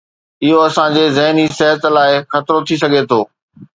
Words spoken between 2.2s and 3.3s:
خطرو ٿي سگهي ٿو